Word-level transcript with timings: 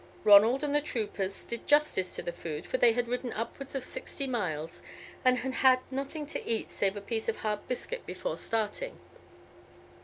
Ronald 0.23 0.63
and 0.63 0.73
the 0.73 0.81
troopers 0.81 1.43
did 1.43 1.67
justice 1.67 2.15
to 2.15 2.23
the 2.23 2.31
food, 2.31 2.65
for 2.65 2.77
they 2.77 2.93
had 2.93 3.07
ridden 3.07 3.31
upwards 3.33 3.75
of 3.75 3.83
sixty 3.85 4.25
miles, 4.25 4.81
and 5.23 5.37
had 5.37 5.53
had 5.53 5.79
nothing 5.91 6.25
to 6.25 6.43
eat 6.43 6.69
save 6.71 6.97
a 6.97 7.01
piece 7.01 7.29
of 7.29 7.35
hard 7.41 7.67
biscuit 7.67 8.03
before 8.07 8.35
starting. 8.37 8.97